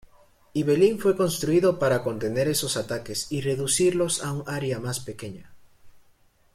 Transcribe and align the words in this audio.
Ibelín 0.53 0.97
fue 0.97 1.15
construido 1.15 1.77
para 1.77 2.01
contener 2.01 2.47
esos 2.47 2.75
ataques 2.75 3.31
y 3.31 3.41
reducirlos 3.41 4.23
a 4.23 4.31
un 4.31 4.43
área 4.47 4.79
más 4.79 4.99
pequeña. 4.99 5.53